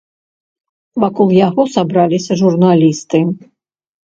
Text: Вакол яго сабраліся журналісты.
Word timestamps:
Вакол 1.03 1.29
яго 1.47 1.61
сабраліся 1.75 2.39
журналісты. 2.43 3.19